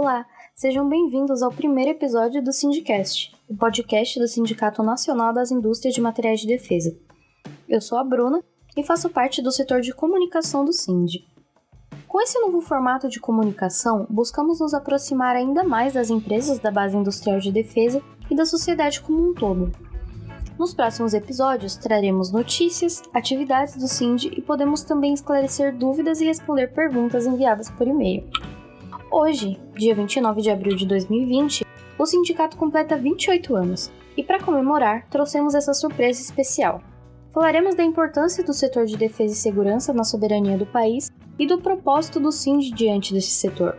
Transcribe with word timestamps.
Olá, 0.00 0.24
sejam 0.54 0.88
bem-vindos 0.88 1.42
ao 1.42 1.50
primeiro 1.50 1.90
episódio 1.90 2.40
do 2.40 2.52
Sindicast, 2.52 3.34
o 3.48 3.56
podcast 3.56 4.20
do 4.20 4.28
Sindicato 4.28 4.80
Nacional 4.80 5.34
das 5.34 5.50
Indústrias 5.50 5.92
de 5.92 6.00
Materiais 6.00 6.38
de 6.38 6.46
Defesa. 6.46 6.96
Eu 7.68 7.80
sou 7.80 7.98
a 7.98 8.04
Bruna 8.04 8.40
e 8.76 8.84
faço 8.84 9.10
parte 9.10 9.42
do 9.42 9.50
setor 9.50 9.80
de 9.80 9.92
comunicação 9.92 10.64
do 10.64 10.72
Sind. 10.72 11.26
Com 12.06 12.20
esse 12.20 12.38
novo 12.38 12.60
formato 12.60 13.08
de 13.08 13.18
comunicação, 13.18 14.06
buscamos 14.08 14.60
nos 14.60 14.72
aproximar 14.72 15.34
ainda 15.34 15.64
mais 15.64 15.94
das 15.94 16.10
empresas 16.10 16.60
da 16.60 16.70
base 16.70 16.96
industrial 16.96 17.40
de 17.40 17.50
defesa 17.50 18.00
e 18.30 18.36
da 18.36 18.46
sociedade 18.46 19.00
como 19.00 19.30
um 19.30 19.34
todo. 19.34 19.72
Nos 20.56 20.72
próximos 20.72 21.12
episódios, 21.12 21.74
traremos 21.74 22.30
notícias, 22.30 23.02
atividades 23.12 23.76
do 23.76 23.88
SIND 23.88 24.26
e 24.26 24.40
podemos 24.40 24.84
também 24.84 25.12
esclarecer 25.12 25.76
dúvidas 25.76 26.20
e 26.20 26.24
responder 26.26 26.68
perguntas 26.68 27.26
enviadas 27.26 27.68
por 27.68 27.88
e-mail. 27.88 28.30
Hoje, 29.10 29.58
dia 29.74 29.94
29 29.94 30.42
de 30.42 30.50
abril 30.50 30.76
de 30.76 30.86
2020, 30.86 31.64
o 31.98 32.04
sindicato 32.04 32.58
completa 32.58 32.94
28 32.94 33.56
anos 33.56 33.90
e, 34.14 34.22
para 34.22 34.42
comemorar, 34.42 35.08
trouxemos 35.08 35.54
essa 35.54 35.72
surpresa 35.72 36.20
especial. 36.20 36.82
Falaremos 37.32 37.74
da 37.74 37.82
importância 37.82 38.44
do 38.44 38.52
setor 38.52 38.84
de 38.84 38.98
defesa 38.98 39.32
e 39.32 39.36
segurança 39.36 39.94
na 39.94 40.04
soberania 40.04 40.58
do 40.58 40.66
país 40.66 41.10
e 41.38 41.46
do 41.46 41.58
propósito 41.58 42.20
do 42.20 42.30
SIND 42.30 42.70
diante 42.74 43.14
desse 43.14 43.30
setor. 43.30 43.78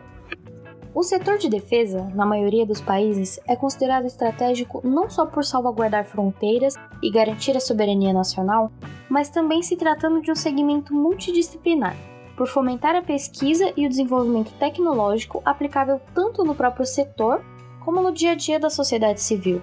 O 0.95 1.03
setor 1.03 1.37
de 1.37 1.47
defesa, 1.47 2.11
na 2.15 2.25
maioria 2.25 2.65
dos 2.65 2.81
países, 2.81 3.39
é 3.47 3.55
considerado 3.55 4.07
estratégico 4.07 4.81
não 4.83 5.11
só 5.11 5.27
por 5.27 5.45
salvaguardar 5.45 6.05
fronteiras 6.05 6.73
e 7.03 7.11
garantir 7.11 7.55
a 7.55 7.59
soberania 7.59 8.11
nacional, 8.11 8.71
mas 9.07 9.29
também 9.29 9.61
se 9.61 9.77
tratando 9.77 10.21
de 10.21 10.31
um 10.31 10.35
segmento 10.35 10.91
multidisciplinar, 10.91 11.95
por 12.39 12.47
fomentar 12.47 12.95
a 12.95 13.01
pesquisa 13.01 13.73
e 13.75 13.85
o 13.85 13.89
desenvolvimento 13.89 14.53
tecnológico 14.53 15.41
aplicável 15.43 15.99
tanto 16.15 16.41
no 16.45 16.55
próprio 16.55 16.85
setor 16.85 17.43
como 17.83 18.01
no 18.01 18.13
dia 18.13 18.31
a 18.31 18.35
dia 18.35 18.57
da 18.57 18.69
sociedade 18.69 19.19
civil. 19.19 19.61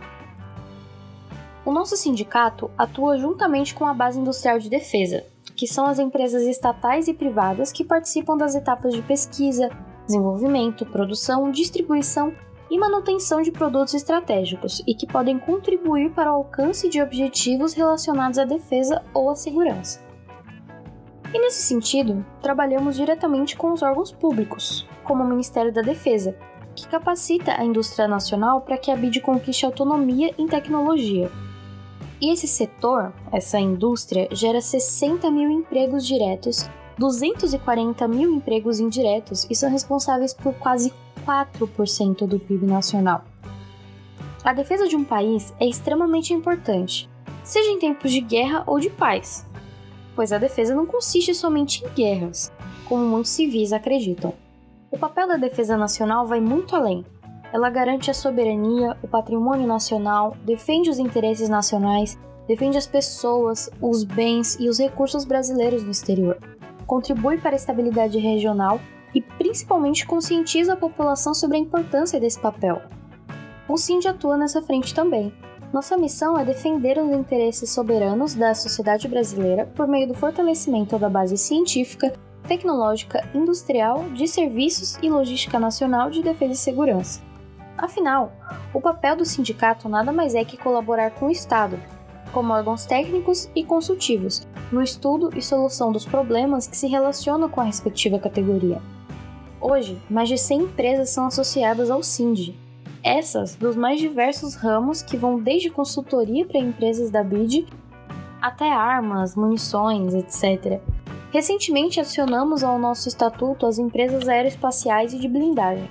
O 1.64 1.72
nosso 1.72 1.96
sindicato 1.96 2.70
atua 2.76 3.16
juntamente 3.16 3.74
com 3.74 3.86
a 3.86 3.94
Base 3.94 4.20
Industrial 4.20 4.58
de 4.58 4.68
Defesa, 4.68 5.24
que 5.56 5.66
são 5.66 5.86
as 5.86 5.98
empresas 5.98 6.42
estatais 6.42 7.08
e 7.08 7.14
privadas 7.14 7.72
que 7.72 7.82
participam 7.82 8.36
das 8.36 8.54
etapas 8.54 8.92
de 8.92 9.00
pesquisa, 9.00 9.70
desenvolvimento, 10.06 10.84
produção, 10.84 11.50
distribuição 11.50 12.34
e 12.70 12.78
manutenção 12.78 13.40
de 13.40 13.50
produtos 13.50 13.94
estratégicos 13.94 14.82
e 14.86 14.94
que 14.94 15.06
podem 15.06 15.38
contribuir 15.38 16.10
para 16.10 16.30
o 16.30 16.36
alcance 16.36 16.90
de 16.90 17.00
objetivos 17.00 17.72
relacionados 17.72 18.38
à 18.38 18.44
defesa 18.44 19.02
ou 19.14 19.30
à 19.30 19.34
segurança. 19.34 20.05
E 21.32 21.38
nesse 21.38 21.62
sentido, 21.62 22.24
trabalhamos 22.40 22.96
diretamente 22.96 23.56
com 23.56 23.72
os 23.72 23.82
órgãos 23.82 24.12
públicos, 24.12 24.86
como 25.04 25.22
o 25.22 25.28
Ministério 25.28 25.72
da 25.72 25.82
Defesa, 25.82 26.36
que 26.74 26.86
capacita 26.86 27.58
a 27.58 27.64
indústria 27.64 28.06
nacional 28.06 28.60
para 28.60 28.78
que 28.78 28.90
a 28.90 28.96
BID 28.96 29.20
conquiste 29.20 29.64
autonomia 29.64 30.34
em 30.38 30.46
tecnologia. 30.46 31.30
E 32.20 32.32
esse 32.32 32.46
setor, 32.46 33.12
essa 33.32 33.58
indústria, 33.58 34.28
gera 34.30 34.60
60 34.60 35.30
mil 35.30 35.50
empregos 35.50 36.06
diretos 36.06 36.68
240 36.98 38.08
mil 38.08 38.34
empregos 38.34 38.80
indiretos 38.80 39.46
e 39.50 39.54
são 39.54 39.70
responsáveis 39.70 40.32
por 40.32 40.54
quase 40.54 40.92
4% 41.26 42.26
do 42.26 42.38
PIB 42.38 42.66
nacional. 42.66 43.24
A 44.42 44.52
defesa 44.52 44.88
de 44.88 44.96
um 44.96 45.04
país 45.04 45.52
é 45.60 45.66
extremamente 45.66 46.32
importante, 46.32 47.10
seja 47.42 47.70
em 47.70 47.78
tempos 47.78 48.10
de 48.10 48.20
guerra 48.20 48.62
ou 48.66 48.80
de 48.80 48.88
paz, 48.88 49.44
pois 50.16 50.32
a 50.32 50.38
defesa 50.38 50.74
não 50.74 50.86
consiste 50.86 51.32
somente 51.32 51.84
em 51.84 51.88
guerras, 51.90 52.50
como 52.88 53.06
muitos 53.06 53.30
civis 53.30 53.72
acreditam. 53.72 54.34
O 54.90 54.98
papel 54.98 55.28
da 55.28 55.36
defesa 55.36 55.76
nacional 55.76 56.26
vai 56.26 56.40
muito 56.40 56.74
além. 56.74 57.04
Ela 57.52 57.70
garante 57.70 58.10
a 58.10 58.14
soberania, 58.14 58.96
o 59.02 59.06
patrimônio 59.06 59.68
nacional, 59.68 60.36
defende 60.44 60.90
os 60.90 60.98
interesses 60.98 61.48
nacionais, 61.48 62.18
defende 62.48 62.76
as 62.76 62.86
pessoas, 62.88 63.70
os 63.80 64.02
bens 64.02 64.56
e 64.58 64.68
os 64.68 64.80
recursos 64.80 65.24
brasileiros 65.24 65.84
no 65.84 65.92
exterior 65.92 66.38
contribui 66.86 67.38
para 67.38 67.52
a 67.52 67.56
estabilidade 67.56 68.18
regional 68.18 68.80
e 69.14 69.20
principalmente 69.20 70.06
conscientiza 70.06 70.74
a 70.74 70.76
população 70.76 71.34
sobre 71.34 71.56
a 71.56 71.60
importância 71.60 72.20
desse 72.20 72.38
papel. 72.38 72.80
O 73.68 73.76
SIND 73.76 74.06
atua 74.06 74.36
nessa 74.36 74.62
frente 74.62 74.94
também. 74.94 75.32
Nossa 75.72 75.96
missão 75.96 76.38
é 76.38 76.44
defender 76.44 76.96
os 76.96 77.10
interesses 77.10 77.70
soberanos 77.70 78.34
da 78.34 78.54
sociedade 78.54 79.08
brasileira 79.08 79.66
por 79.74 79.86
meio 79.86 80.08
do 80.08 80.14
fortalecimento 80.14 80.98
da 80.98 81.08
base 81.08 81.36
científica, 81.36 82.12
tecnológica, 82.46 83.28
industrial, 83.34 84.04
de 84.10 84.28
serviços 84.28 84.96
e 85.02 85.10
logística 85.10 85.58
nacional 85.58 86.08
de 86.08 86.22
defesa 86.22 86.52
e 86.52 86.56
segurança. 86.56 87.20
Afinal, 87.76 88.32
o 88.72 88.80
papel 88.80 89.16
do 89.16 89.24
sindicato 89.24 89.88
nada 89.88 90.12
mais 90.12 90.34
é 90.34 90.44
que 90.44 90.56
colaborar 90.56 91.10
com 91.10 91.26
o 91.26 91.30
Estado, 91.30 91.78
como 92.32 92.52
órgãos 92.52 92.86
técnicos 92.86 93.50
e 93.54 93.64
consultivos, 93.64 94.46
no 94.70 94.82
estudo 94.82 95.30
e 95.36 95.42
solução 95.42 95.92
dos 95.92 96.04
problemas 96.04 96.66
que 96.66 96.76
se 96.76 96.86
relacionam 96.86 97.48
com 97.48 97.60
a 97.60 97.64
respectiva 97.64 98.18
categoria. 98.18 98.80
Hoje, 99.60 100.00
mais 100.08 100.28
de 100.28 100.38
100 100.38 100.60
empresas 100.60 101.10
são 101.10 101.26
associadas 101.26 101.90
ao 101.90 102.02
SIND. 102.02 102.54
Essas 103.06 103.54
dos 103.54 103.76
mais 103.76 104.00
diversos 104.00 104.56
ramos 104.56 105.00
que 105.00 105.16
vão 105.16 105.38
desde 105.38 105.70
consultoria 105.70 106.44
para 106.44 106.58
empresas 106.58 107.08
da 107.08 107.22
BID 107.22 107.64
até 108.42 108.68
armas, 108.68 109.36
munições, 109.36 110.12
etc. 110.12 110.80
Recentemente 111.32 112.00
adicionamos 112.00 112.64
ao 112.64 112.80
nosso 112.80 113.06
estatuto 113.06 113.64
as 113.64 113.78
empresas 113.78 114.28
aeroespaciais 114.28 115.12
e 115.12 115.20
de 115.20 115.28
blindagem. 115.28 115.88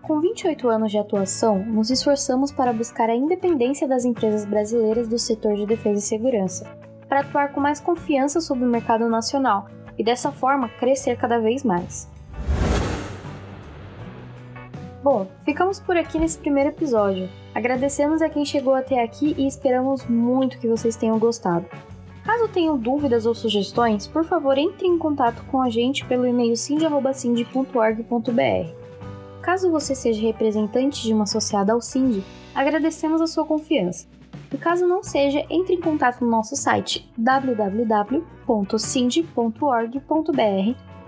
Com 0.00 0.18
28 0.20 0.70
anos 0.70 0.90
de 0.90 0.96
atuação, 0.96 1.58
nos 1.58 1.90
esforçamos 1.90 2.50
para 2.50 2.72
buscar 2.72 3.10
a 3.10 3.14
independência 3.14 3.86
das 3.86 4.06
empresas 4.06 4.46
brasileiras 4.46 5.06
do 5.06 5.18
setor 5.18 5.54
de 5.54 5.66
defesa 5.66 5.98
e 5.98 6.02
segurança, 6.02 6.66
para 7.06 7.20
atuar 7.20 7.52
com 7.52 7.60
mais 7.60 7.78
confiança 7.78 8.40
sobre 8.40 8.64
o 8.64 8.70
mercado 8.70 9.06
nacional 9.06 9.68
e 9.98 10.02
dessa 10.02 10.32
forma 10.32 10.70
crescer 10.80 11.18
cada 11.18 11.38
vez 11.38 11.62
mais. 11.62 12.08
Bom, 15.02 15.28
ficamos 15.44 15.78
por 15.78 15.96
aqui 15.96 16.18
nesse 16.18 16.38
primeiro 16.38 16.70
episódio. 16.70 17.28
Agradecemos 17.54 18.20
a 18.20 18.28
quem 18.28 18.44
chegou 18.44 18.74
até 18.74 19.02
aqui 19.02 19.34
e 19.38 19.46
esperamos 19.46 20.04
muito 20.06 20.58
que 20.58 20.66
vocês 20.66 20.96
tenham 20.96 21.18
gostado. 21.18 21.66
Caso 22.24 22.48
tenham 22.48 22.76
dúvidas 22.76 23.24
ou 23.24 23.34
sugestões, 23.34 24.06
por 24.06 24.24
favor 24.24 24.58
entre 24.58 24.86
em 24.86 24.98
contato 24.98 25.42
com 25.50 25.62
a 25.62 25.70
gente 25.70 26.04
pelo 26.04 26.26
e-mail 26.26 26.56
cindy.org.br. 26.56 27.42
Caso 29.40 29.70
você 29.70 29.94
seja 29.94 30.20
representante 30.20 31.02
de 31.02 31.14
uma 31.14 31.22
associada 31.24 31.72
ao 31.72 31.80
SIND, 31.80 32.22
agradecemos 32.54 33.20
a 33.20 33.26
sua 33.26 33.46
confiança. 33.46 34.06
E 34.52 34.58
caso 34.58 34.86
não 34.86 35.02
seja, 35.02 35.44
entre 35.48 35.74
em 35.74 35.80
contato 35.80 36.24
no 36.24 36.30
nosso 36.30 36.56
site 36.56 37.08
www.sind.org.br 37.16 38.28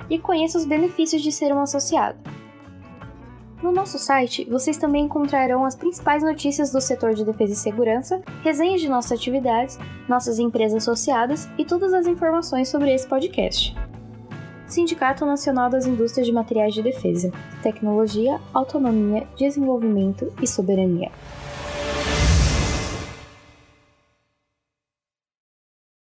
e 0.08 0.18
conheça 0.18 0.58
os 0.58 0.64
benefícios 0.64 1.22
de 1.22 1.32
ser 1.32 1.52
um 1.52 1.60
associado. 1.60 2.29
No 3.62 3.70
nosso 3.70 3.98
site, 3.98 4.46
vocês 4.48 4.78
também 4.78 5.04
encontrarão 5.04 5.66
as 5.66 5.76
principais 5.76 6.22
notícias 6.22 6.72
do 6.72 6.80
setor 6.80 7.12
de 7.12 7.24
defesa 7.24 7.52
e 7.52 7.56
segurança, 7.56 8.22
resenhas 8.42 8.80
de 8.80 8.88
nossas 8.88 9.12
atividades, 9.12 9.78
nossas 10.08 10.38
empresas 10.38 10.82
associadas 10.82 11.46
e 11.58 11.64
todas 11.64 11.92
as 11.92 12.06
informações 12.06 12.68
sobre 12.70 12.94
esse 12.94 13.06
podcast. 13.06 13.76
Sindicato 14.66 15.26
Nacional 15.26 15.68
das 15.68 15.84
Indústrias 15.84 16.26
de 16.26 16.32
Materiais 16.32 16.72
de 16.72 16.82
Defesa, 16.82 17.30
Tecnologia, 17.62 18.40
Autonomia, 18.54 19.26
Desenvolvimento 19.36 20.32
e 20.40 20.46
Soberania. 20.46 21.10